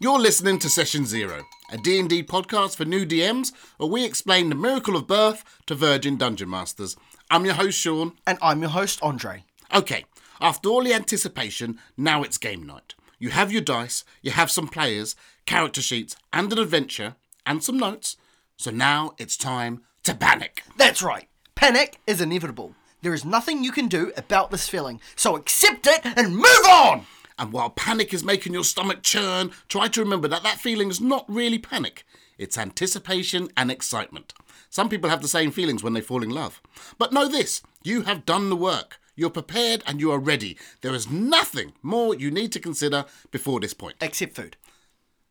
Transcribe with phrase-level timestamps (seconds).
[0.00, 4.54] You're listening to Session Zero, a D&D podcast for new DMs where we explain the
[4.54, 6.96] miracle of birth to virgin dungeon masters.
[7.30, 8.12] I'm your host Sean.
[8.26, 9.44] And I'm your host, Andre.
[9.74, 10.06] Okay,
[10.40, 12.94] after all the anticipation, now it's game night.
[13.18, 15.16] You have your dice, you have some players,
[15.46, 17.16] character sheets, and an adventure,
[17.46, 18.16] and some notes.
[18.56, 20.62] So now it's time to panic.
[20.76, 21.28] That's right.
[21.54, 22.74] Panic is inevitable.
[23.02, 27.06] There is nothing you can do about this feeling, so accept it and move on!
[27.38, 31.00] And while panic is making your stomach churn, try to remember that that feeling is
[31.00, 32.04] not really panic.
[32.38, 34.34] It's anticipation and excitement.
[34.70, 36.60] Some people have the same feelings when they fall in love.
[36.98, 38.98] But know this you have done the work.
[39.16, 40.58] You're prepared and you are ready.
[40.82, 43.96] There is nothing more you need to consider before this point.
[44.02, 44.56] Except food.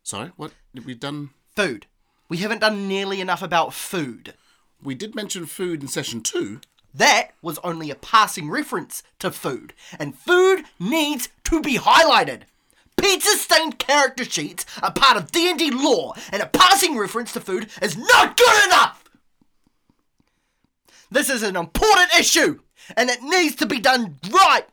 [0.02, 0.52] Sorry, what?
[0.74, 1.30] Did we done?
[1.54, 1.86] Food.
[2.28, 4.34] We haven't done nearly enough about food.
[4.82, 6.60] We did mention food in session two.
[6.92, 12.42] That was only a passing reference to food, and food needs to be highlighted.
[12.96, 17.68] Pizza stained character sheets are part of D&D lore, and a passing reference to food
[17.82, 19.04] is not good enough.
[21.10, 22.60] This is an important issue,
[22.96, 24.66] and it needs to be done right.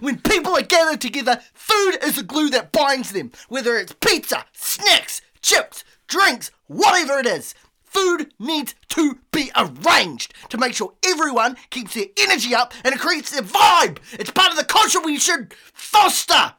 [0.00, 4.44] When people are gathered together, food is the glue that binds them, whether it's pizza,
[4.52, 7.54] snacks, chips, drinks, whatever it is.
[7.84, 13.36] Food needs to be arranged to make sure everyone keeps their energy up and creates
[13.36, 13.98] a vibe.
[14.12, 16.54] It's part of the culture we should foster.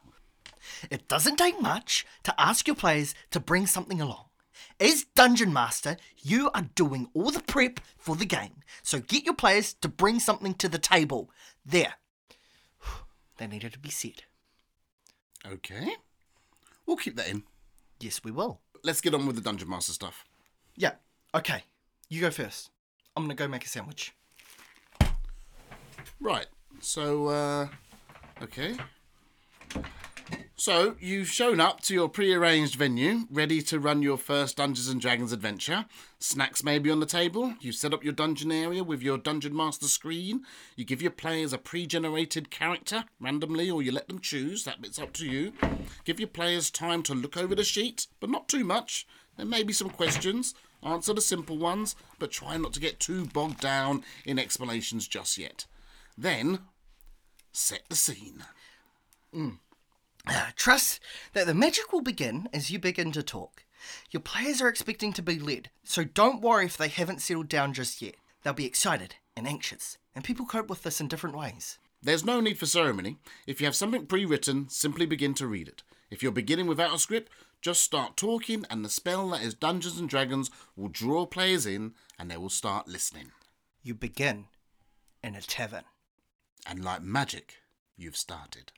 [0.90, 4.24] It doesn't take much to ask your players to bring something along.
[4.80, 9.34] As Dungeon Master, you are doing all the prep for the game, so get your
[9.34, 11.30] players to bring something to the table.
[11.64, 11.94] There.
[13.36, 14.24] They needed to be said.
[15.46, 15.96] Okay.
[16.86, 17.42] We'll keep that in.
[17.98, 18.60] Yes, we will.
[18.82, 20.24] Let's get on with the Dungeon Master stuff.
[20.76, 20.92] Yeah,
[21.34, 21.64] okay.
[22.08, 22.70] You go first.
[23.16, 24.14] I'm gonna go make a sandwich.
[26.20, 26.46] Right.
[26.80, 27.68] So, uh,
[28.42, 28.76] okay.
[30.60, 35.00] So, you've shown up to your pre-arranged venue, ready to run your first Dungeons and
[35.00, 35.86] Dragons adventure.
[36.18, 37.54] Snacks may be on the table.
[37.62, 40.44] You set up your dungeon area with your Dungeon Master screen.
[40.76, 44.64] You give your players a pre-generated character randomly, or you let them choose.
[44.64, 45.54] That bit's up to you.
[46.04, 49.06] Give your players time to look over the sheet, but not too much.
[49.38, 50.54] There may be some questions.
[50.82, 55.38] Answer the simple ones, but try not to get too bogged down in explanations just
[55.38, 55.64] yet.
[56.18, 56.58] Then,
[57.50, 58.44] set the scene.
[59.34, 59.52] Uh,
[60.56, 61.00] trust
[61.32, 63.64] that the magic will begin as you begin to talk.
[64.10, 67.72] Your players are expecting to be led, so don't worry if they haven't settled down
[67.72, 68.16] just yet.
[68.42, 71.78] They'll be excited and anxious, and people cope with this in different ways.
[72.02, 73.18] There's no need for ceremony.
[73.46, 75.82] If you have something pre written, simply begin to read it.
[76.10, 77.30] If you're beginning without a script,
[77.62, 81.92] just start talking, and the spell that is Dungeons and Dragons will draw players in
[82.18, 83.32] and they will start listening.
[83.82, 84.46] You begin
[85.22, 85.84] in a tavern.
[86.66, 87.56] And like magic,
[87.96, 88.72] you've started.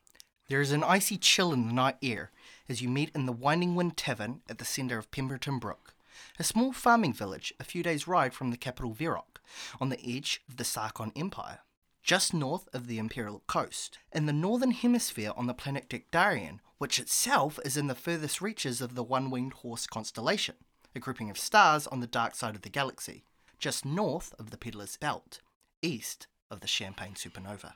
[0.52, 2.30] There is an icy chill in the night air
[2.68, 5.94] as you meet in the Winding Wind Tavern at the centre of Pemberton Brook,
[6.38, 9.40] a small farming village a few days' ride from the capital Verok,
[9.80, 11.60] on the edge of the Sarkon Empire,
[12.02, 16.98] just north of the Imperial coast, in the northern hemisphere on the planet Dictarian, which
[16.98, 20.56] itself is in the furthest reaches of the One Winged Horse constellation,
[20.94, 23.24] a grouping of stars on the dark side of the galaxy,
[23.58, 25.40] just north of the Peddler's Belt,
[25.80, 27.72] east of the Champagne Supernova.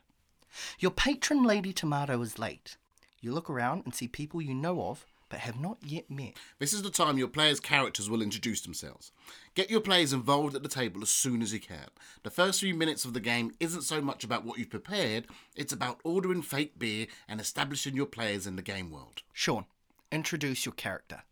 [0.78, 2.76] Your patron Lady Tomato is late.
[3.20, 6.34] You look around and see people you know of but have not yet met.
[6.58, 9.10] This is the time your players' characters will introduce themselves.
[9.54, 11.88] Get your players involved at the table as soon as you can.
[12.22, 15.72] The first few minutes of the game isn't so much about what you've prepared, it's
[15.72, 19.22] about ordering fake beer and establishing your players in the game world.
[19.32, 19.64] Sean,
[20.12, 21.22] introduce your character.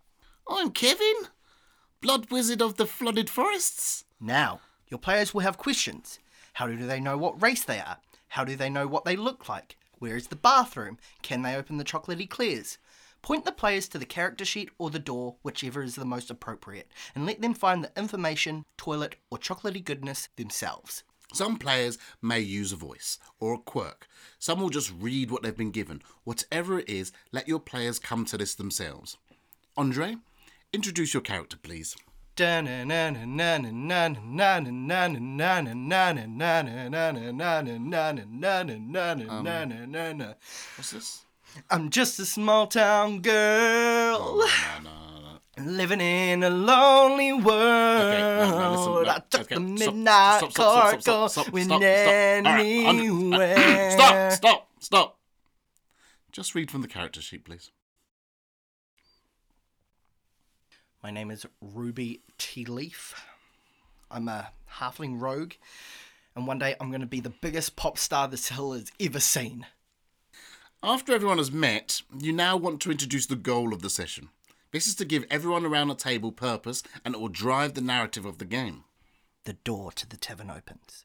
[0.49, 1.29] I'm Kevin,
[2.01, 4.05] Blood Wizard of the Flooded Forests.
[4.21, 6.19] Now, your players will have questions.
[6.55, 7.99] How do they know what race they are?
[8.35, 9.77] How do they know what they look like?
[10.01, 10.99] Where is the bathroom?
[11.23, 12.79] Can they open the chocolate eclairs?
[13.23, 16.91] Point the players to the character sheet or the door, whichever is the most appropriate,
[17.15, 21.05] and let them find the information, toilet, or chocolatey goodness themselves.
[21.33, 24.09] Some players may use a voice or a quirk.
[24.41, 26.03] Some will just read what they've been given.
[26.25, 29.17] Whatever it is, let your players come to this themselves.
[29.77, 30.17] Andre,
[30.73, 31.95] introduce your character, please.
[39.29, 39.45] Um,
[40.77, 41.25] what's this?
[41.71, 45.71] I'm just a small town girl Oh, no, no, no.
[45.73, 47.49] living in a lonely world.
[48.51, 53.91] no, listen, no, I took okay, the midnight stop, stop, stop, stop, anywhere.
[53.93, 55.19] Stop, stop, stop.
[56.33, 57.71] Just read from the character sheet, please.
[61.05, 63.27] My name is Ruby Tea Leaf.
[64.11, 65.53] I'm a halfling rogue,
[66.35, 69.21] and one day I'm going to be the biggest pop star this hill has ever
[69.21, 69.67] seen.
[70.83, 74.31] After everyone has met, you now want to introduce the goal of the session.
[74.73, 78.25] This is to give everyone around the table purpose and it will drive the narrative
[78.25, 78.85] of the game.
[79.45, 81.05] The door to the tavern opens.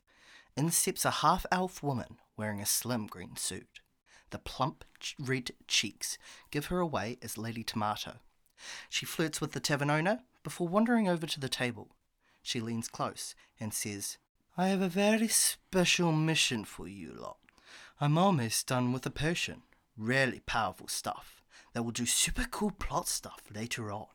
[0.56, 3.82] In steps a half elf woman wearing a slim green suit.
[4.30, 4.86] The plump
[5.20, 6.18] red cheeks
[6.52, 8.20] give her away as Lady Tomato.
[8.90, 11.90] She flirts with the tavern owner before wandering over to the table.
[12.42, 14.18] She leans close and says,
[14.58, 17.38] I have a very special mission for you lot.
[18.02, 19.64] I'm almost done with a potion.
[19.98, 24.08] Really powerful stuff that will do super cool plot stuff later on.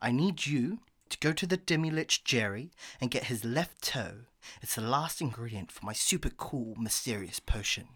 [0.00, 0.78] I need you
[1.08, 2.70] to go to the demi-lich Jerry
[3.00, 4.26] and get his left toe.
[4.62, 7.88] It's the last ingredient for my super cool mysterious potion.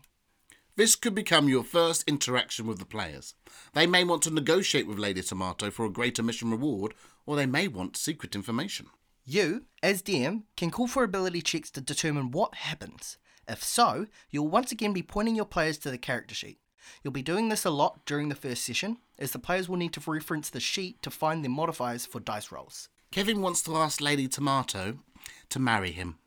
[0.78, 3.34] This could become your first interaction with the players.
[3.72, 6.94] They may want to negotiate with Lady Tomato for a greater mission reward,
[7.26, 8.86] or they may want secret information.
[9.24, 13.18] You, as DM, can call for ability checks to determine what happens.
[13.48, 16.60] If so, you'll once again be pointing your players to the character sheet.
[17.02, 19.94] You'll be doing this a lot during the first session, as the players will need
[19.94, 22.88] to reference the sheet to find their modifiers for dice rolls.
[23.10, 25.00] Kevin wants to ask Lady Tomato
[25.48, 26.18] to marry him.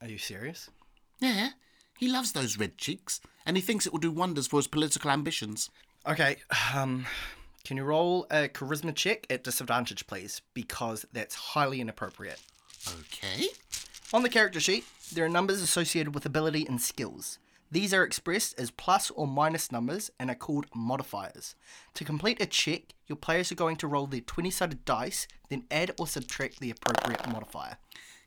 [0.00, 0.70] Are you serious?
[1.18, 1.50] Yeah,
[2.00, 5.10] he loves those red cheeks, and he thinks it will do wonders for his political
[5.10, 5.68] ambitions.
[6.08, 6.38] Okay,
[6.74, 7.04] um,
[7.62, 10.40] can you roll a charisma check at disadvantage, please?
[10.54, 12.40] Because that's highly inappropriate.
[12.88, 13.48] Okay.
[14.14, 17.38] On the character sheet, there are numbers associated with ability and skills.
[17.70, 21.54] These are expressed as plus or minus numbers and are called modifiers.
[21.94, 25.64] To complete a check, your players are going to roll their 20 sided dice, then
[25.70, 27.76] add or subtract the appropriate modifier.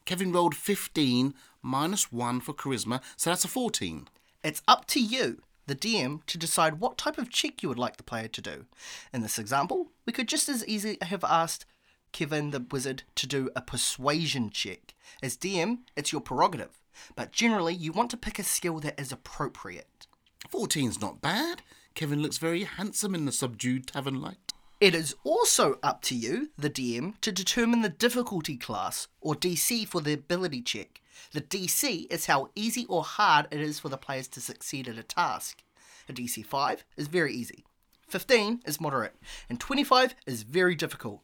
[0.06, 4.08] Kevin rolled 15 minus 1 for charisma, so that's a 14.
[4.44, 7.98] It's up to you, the DM, to decide what type of check you would like
[7.98, 8.66] the player to do.
[9.14, 11.66] In this example, we could just as easily have asked
[12.12, 14.94] Kevin the wizard to do a persuasion check.
[15.22, 16.80] As DM, it's your prerogative,
[17.16, 20.08] but generally you want to pick a skill that is appropriate.
[20.52, 21.62] 14's not bad.
[21.96, 24.53] Kevin looks very handsome in the subdued tavern light.
[24.84, 29.88] It is also up to you, the DM, to determine the difficulty class, or DC,
[29.88, 31.00] for the ability check.
[31.32, 34.98] The DC is how easy or hard it is for the players to succeed at
[34.98, 35.64] a task.
[36.10, 37.64] A DC 5 is very easy,
[38.10, 39.16] 15 is moderate,
[39.50, 41.22] and 25 is very difficult.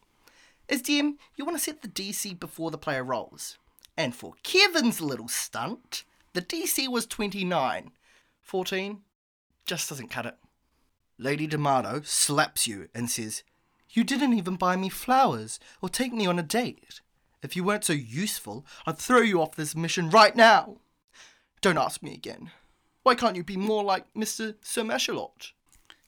[0.66, 3.58] As DM, you want to set the DC before the player rolls.
[3.94, 7.90] And for Kevin's little stunt, the DC was 29.
[8.40, 9.00] 14
[9.66, 10.36] just doesn't cut it.
[11.18, 13.42] Lady Tomato slaps you and says,
[13.92, 17.00] You didn't even buy me flowers or take me on a date.
[17.42, 20.76] If you weren't so useful, I'd throw you off this mission right now.
[21.60, 22.50] Don't ask me again.
[23.02, 24.54] Why can't you be more like Mr.
[24.62, 25.52] Sir Mashalot?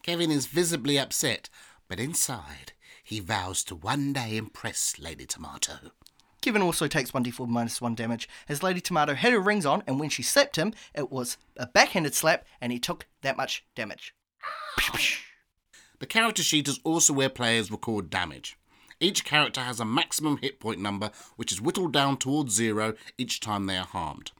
[0.02, 1.48] Kevin is visibly upset,
[1.88, 5.92] but inside he vows to one day impress Lady Tomato.
[6.40, 9.98] Kevin also takes 1d4 minus 1 damage, as Lady Tomato had her rings on, and
[9.98, 14.14] when she slapped him, it was a backhanded slap, and he took that much damage.
[16.02, 18.58] The character sheet is also where players record damage.
[18.98, 23.38] Each character has a maximum hit point number, which is whittled down towards zero each
[23.38, 24.32] time they are harmed.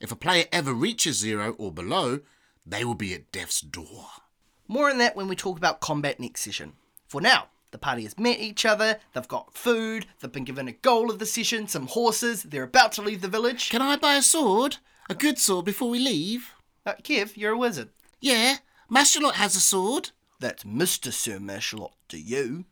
[0.00, 2.20] If a player ever reaches zero or below,
[2.64, 4.06] they will be at death's door.
[4.68, 6.74] More on that when we talk about combat next session.
[7.08, 10.72] For now, the party has met each other, they've got food, they've been given a
[10.72, 13.70] goal of the session, some horses, they're about to leave the village.
[13.70, 14.76] Can I buy a sword?
[15.10, 16.54] A good sword before we leave?
[16.86, 17.88] Uh, Kev, you're a wizard.
[18.20, 20.12] Yeah, Mashalot has a sword.
[20.40, 21.12] That's Mr.
[21.12, 22.64] Sir Mashalot to you.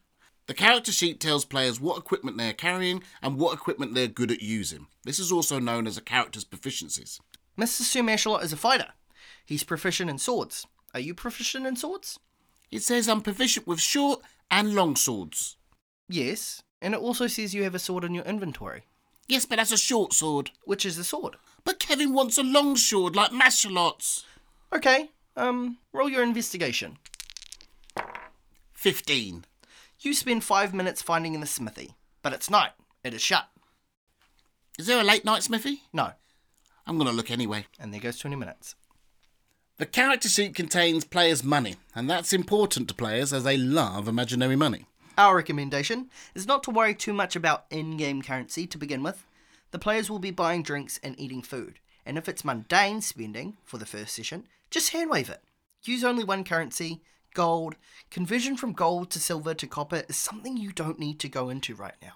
[0.46, 4.30] The character sheet tells players what equipment they are carrying and what equipment they're good
[4.30, 4.86] at using.
[5.04, 7.18] This is also known as a character's proficiencies.
[7.58, 7.82] Mr.
[7.82, 8.92] Sir Mashalot is a fighter.
[9.44, 10.66] He's proficient in swords.
[10.94, 12.20] Are you proficient in swords?
[12.70, 14.20] It says I'm proficient with short
[14.50, 15.56] and long swords.
[16.08, 18.84] Yes, and it also says you have a sword in your inventory.
[19.26, 20.50] Yes, but that's a short sword.
[20.64, 21.36] Which is the sword?
[21.64, 24.24] But Kevin wants a long sword like Mashalot's.
[24.72, 26.98] Okay, um, roll your investigation.
[28.86, 29.44] 15.
[29.98, 32.70] You spend five minutes finding the smithy, but it's night.
[33.02, 33.48] It is shut.
[34.78, 35.82] Is there a late night smithy?
[35.92, 36.12] No,
[36.86, 37.66] I'm going to look anyway.
[37.80, 38.76] and there goes 20 minutes.
[39.78, 44.54] The character sheet contains players' money, and that's important to players as they love imaginary
[44.54, 44.86] money.
[45.18, 49.26] Our recommendation is not to worry too much about in game currency to begin with.
[49.72, 53.78] The players will be buying drinks and eating food, and if it's mundane spending for
[53.78, 55.42] the first session, just hand wave it.
[55.82, 57.00] Use only one currency,
[57.36, 57.76] gold.
[58.10, 61.74] Conversion from gold to silver to copper is something you don't need to go into
[61.74, 62.14] right now.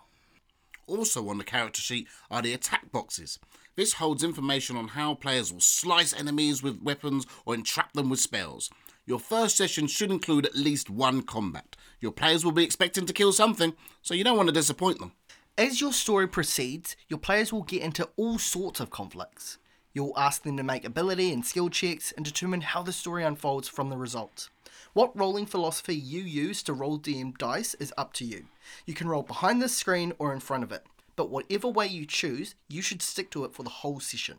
[0.87, 3.39] Also on the character sheet are the attack boxes.
[3.77, 8.19] This holds information on how players will slice enemies with weapons or entrap them with
[8.19, 8.71] spells.
[9.05, 11.77] Your first session should include at least one combat.
[12.01, 15.13] Your players will be expecting to kill something, so you don't want to disappoint them.
[15.59, 19.59] As your story proceeds, your players will get into all sorts of conflicts.
[19.93, 23.69] You'll ask them to make ability and skill checks and determine how the story unfolds
[23.69, 24.51] from the results.
[24.93, 28.47] What rolling philosophy you use to roll DM dice is up to you.
[28.87, 30.85] You can roll behind the screen or in front of it,
[31.17, 34.39] but whatever way you choose, you should stick to it for the whole session.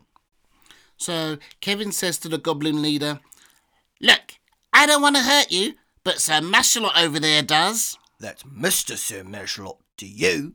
[0.96, 3.20] So Kevin says to the goblin leader,
[4.00, 4.38] Look,
[4.72, 7.96] I don't want to hurt you, but Sir Mashalot over there does.
[8.18, 8.96] That's Mr.
[8.96, 10.54] Sir Mashalot to you.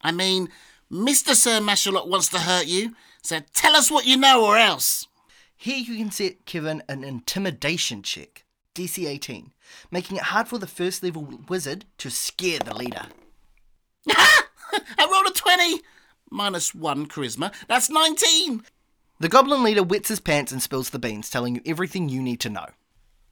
[0.00, 0.48] I mean,
[0.90, 1.34] Mr.
[1.34, 2.94] Sir Mashalot wants to hurt you,
[3.24, 5.08] so tell us what you know or else.
[5.56, 9.52] Here you can set Kevin an intimidation check, DC 18,
[9.90, 13.06] making it hard for the first level wizard to scare the leader.
[14.08, 15.80] I rolled a 20!
[16.30, 17.54] Minus one charisma.
[17.66, 18.62] That's 19!
[19.20, 22.40] The goblin leader wets his pants and spills the beans, telling you everything you need
[22.40, 22.66] to know.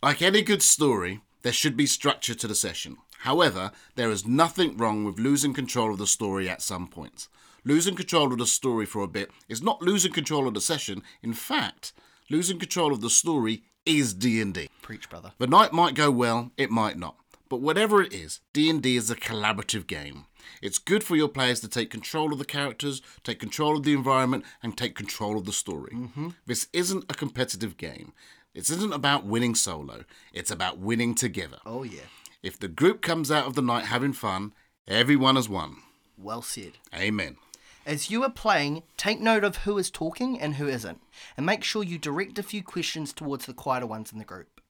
[0.02, 2.96] Like any good story, there should be structure to the session.
[3.18, 7.28] However, there is nothing wrong with losing control of the story at some points.
[7.64, 11.00] Losing control of the story for a bit is not losing control of the session.
[11.22, 11.92] In fact,
[12.28, 14.68] losing control of the story is D&D.
[14.82, 15.32] Preach, brother.
[15.38, 17.16] The night might go well, it might not.
[17.48, 20.26] But whatever it is, D&D is a collaborative game.
[20.60, 23.92] It's good for your players to take control of the characters, take control of the
[23.92, 25.92] environment, and take control of the story.
[25.94, 26.30] Mm-hmm.
[26.46, 28.12] This isn't a competitive game.
[28.54, 30.04] This isn't about winning solo.
[30.32, 31.58] It's about winning together.
[31.64, 32.08] Oh, yeah.
[32.42, 34.52] If the group comes out of the night having fun,
[34.88, 35.76] everyone has won.
[36.18, 36.72] Well said.
[36.94, 37.36] Amen.
[37.84, 41.00] As you are playing, take note of who is talking and who isn't,
[41.36, 44.60] and make sure you direct a few questions towards the quieter ones in the group.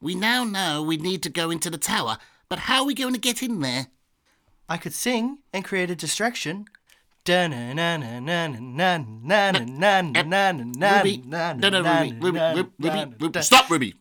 [0.00, 3.14] We now know we need to go into the tower, but how are we going
[3.14, 3.86] to get in there?
[4.68, 6.66] I could sing and create a distraction.
[11.04, 13.42] Ruby, no, no, Ruby, Ruby, Ruby, Ruby, Ruby.
[13.42, 13.94] Stop, Ruby.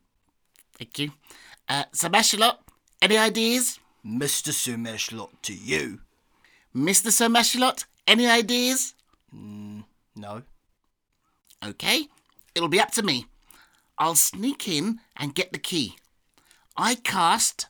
[0.77, 1.11] Thank you.
[1.69, 2.57] Uh, Sir Mashalot,
[3.01, 3.79] any ideas?
[4.05, 4.51] Mr.
[4.51, 5.99] Sir Mashalot to you.
[6.75, 7.11] Mr.
[7.11, 8.95] Sir Mashalot, any ideas?
[9.35, 9.83] Mm,
[10.15, 10.43] no.
[11.65, 12.07] Okay,
[12.55, 13.25] it'll be up to me.
[13.97, 15.95] I'll sneak in and get the key.
[16.75, 17.67] I cast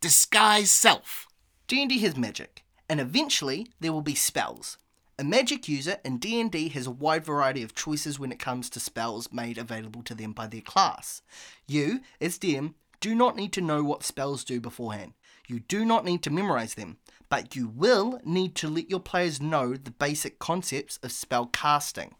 [0.00, 1.26] Disguise Self.
[1.66, 4.76] D&D has magic, and eventually there will be spells.
[5.18, 8.80] A magic user in D&D has a wide variety of choices when it comes to
[8.80, 11.22] spells made available to them by their class.
[11.66, 15.12] You, as DM, do not need to know what spells do beforehand.
[15.46, 16.98] You do not need to memorize them,
[17.30, 22.14] but you will need to let your players know the basic concepts of spell casting.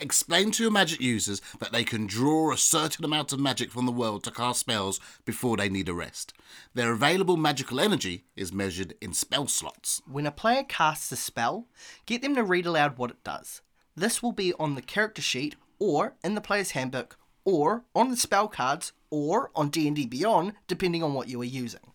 [0.00, 3.86] Explain to your magic users that they can draw a certain amount of magic from
[3.86, 6.32] the world to cast spells before they need a rest.
[6.74, 10.02] Their available magical energy is measured in spell slots.
[10.10, 11.68] When a player casts a spell,
[12.06, 13.62] get them to read aloud what it does.
[13.94, 18.16] This will be on the character sheet or in the player's handbook or on the
[18.16, 21.92] spell cards or on D&D Beyond depending on what you are using.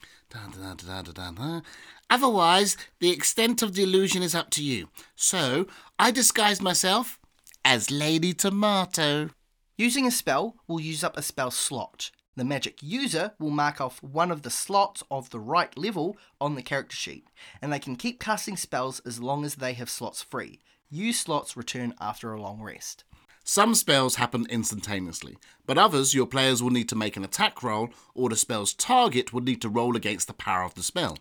[2.10, 4.89] Otherwise, the extent of the illusion is up to you.
[5.16, 7.20] So, I disguise myself
[7.63, 9.30] as Lady Tomato.
[9.78, 12.12] Using a spell will use up a spell slot.
[12.36, 16.56] The magic user will mark off one of the slots of the right level on
[16.56, 17.28] the character sheet,
[17.62, 20.62] and they can keep casting spells as long as they have slots free.
[20.89, 23.04] Use slots return after a long rest.
[23.44, 27.89] Some spells happen instantaneously, but others your players will need to make an attack roll
[28.13, 31.18] or the spell's target will need to roll against the power of the spell.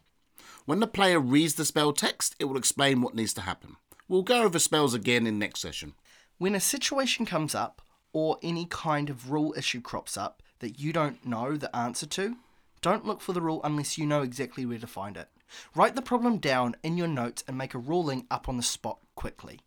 [0.69, 3.77] When the player reads the spell text, it will explain what needs to happen.
[4.07, 5.95] We'll go over spells again in next session.
[6.37, 7.81] When a situation comes up,
[8.13, 12.37] or any kind of rule issue crops up that you don't know the answer to,
[12.83, 15.31] don't look for the rule unless you know exactly where to find it.
[15.75, 18.99] Write the problem down in your notes and make a ruling up on the spot
[19.15, 19.61] quickly.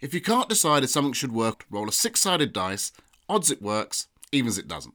[0.00, 2.90] If you can't decide if something should work, roll a six sided dice,
[3.28, 4.94] odds it works, evens it doesn't.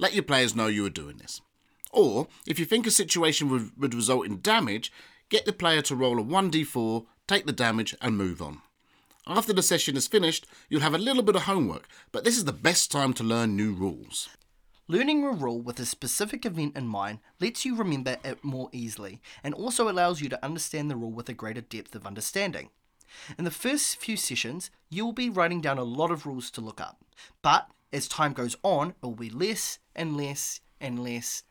[0.00, 1.40] Let your players know you are doing this.
[1.92, 4.90] Or, if you think a situation would, would result in damage,
[5.28, 8.62] get the player to roll a 1d4, take the damage, and move on.
[9.26, 12.44] After the session is finished, you'll have a little bit of homework, but this is
[12.44, 14.28] the best time to learn new rules.
[14.88, 19.20] Learning a rule with a specific event in mind lets you remember it more easily
[19.44, 22.70] and also allows you to understand the rule with a greater depth of understanding.
[23.38, 26.60] In the first few sessions, you will be writing down a lot of rules to
[26.60, 27.04] look up,
[27.42, 31.44] but as time goes on, it will be less and less and less.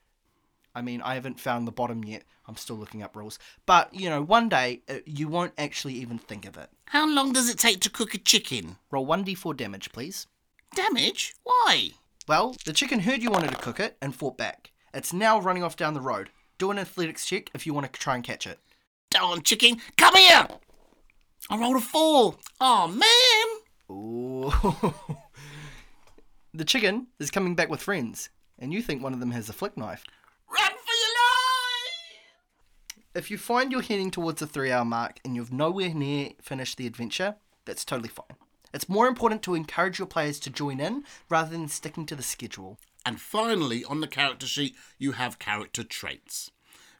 [0.74, 2.24] I mean, I haven't found the bottom yet.
[2.48, 3.40] I'm still looking up rules.
[3.66, 6.70] But, you know, one day uh, you won't actually even think of it.
[6.86, 8.78] How long does it take to cook a chicken?
[8.90, 10.28] Roll 1d4 damage, please.
[10.76, 11.34] Damage?
[11.44, 11.92] Why?
[12.28, 14.72] Well, the chicken heard you wanted to cook it and fought back.
[14.94, 16.30] It's now running off down the road.
[16.58, 18.60] Do an athletics check if you want to try and catch it.
[19.10, 20.48] Darn chicken, come here!
[21.50, 22.36] I rolled a four.
[22.62, 23.62] Oh man!
[23.92, 24.52] Ooh.
[26.54, 29.54] the chicken is coming back with friends, and you think one of them has a
[29.54, 30.04] flick knife.
[30.48, 31.14] Run for your
[32.98, 33.01] life!
[33.14, 36.78] If you find you're heading towards the three hour mark and you've nowhere near finished
[36.78, 38.38] the adventure, that's totally fine.
[38.74, 42.24] It's more important to encourage your players to join in rather than sticking to the
[42.24, 42.80] schedule.
[43.06, 46.52] And finally, on the character sheet, you have character traits.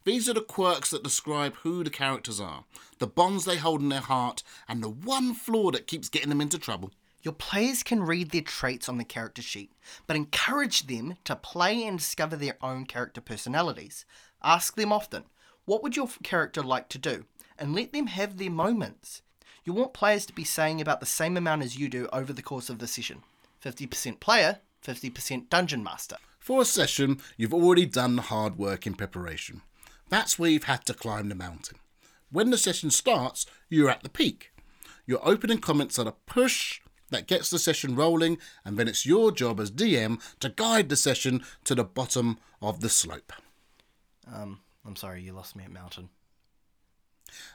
[0.04, 2.66] These are the quirks that describe who the characters are,
[3.00, 6.42] the bonds they hold in their heart, and the one flaw that keeps getting them
[6.42, 6.92] into trouble.
[7.22, 9.72] Your players can read their traits on the character sheet,
[10.08, 14.06] but encourage them to play and discover their own character personalities.
[14.44, 15.24] Ask them often,
[15.72, 17.24] what would your character like to do?
[17.58, 19.22] And let them have their moments.
[19.64, 22.42] You want players to be saying about the same amount as you do over the
[22.42, 23.24] course of the session
[23.64, 26.18] 50% player, 50% dungeon master.
[26.40, 29.62] For a session, you've already done the hard work in preparation.
[30.10, 31.78] That's where you've had to climb the mountain.
[32.30, 34.52] When the session starts, you're at the peak.
[35.06, 39.32] Your opening comments are the push that gets the session rolling, and then it's your
[39.32, 43.32] job as DM to guide the session to the bottom of the slope.
[44.30, 46.10] Um, I'm sorry, you lost me at mountain.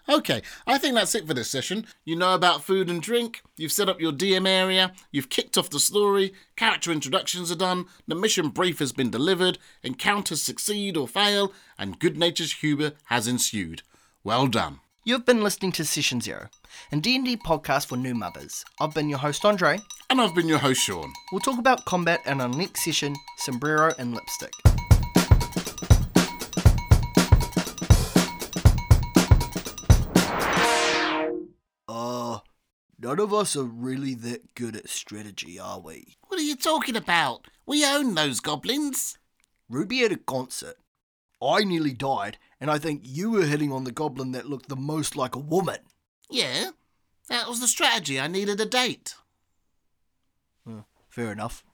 [0.08, 1.86] Okay, I think that's it for this session.
[2.04, 5.70] You know about food and drink, you've set up your DM area, you've kicked off
[5.70, 11.06] the story, character introductions are done, the mission brief has been delivered, encounters succeed or
[11.06, 13.82] fail, and good natured humour has ensued.
[14.24, 14.80] Well done.
[15.04, 16.48] You've been listening to Session Zero,
[16.90, 18.64] a D&D podcast for new mothers.
[18.80, 19.78] I've been your host Andre.
[20.10, 21.12] And I've been your host, Sean.
[21.30, 24.52] We'll talk about combat in our next session, sombrero and lipstick.
[32.98, 36.16] None of us are really that good at strategy, are we?
[36.28, 37.46] What are you talking about?
[37.66, 39.18] We own those goblins.
[39.68, 40.76] Ruby at a concert.
[41.42, 44.76] I nearly died, and I think you were hitting on the goblin that looked the
[44.76, 45.80] most like a woman.
[46.30, 46.70] Yeah,
[47.28, 48.18] that was the strategy.
[48.18, 49.14] I needed a date.
[51.08, 51.64] Fair enough.